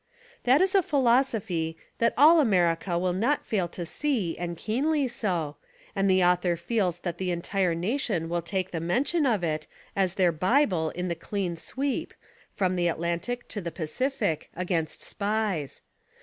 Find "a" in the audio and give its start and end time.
0.75-0.89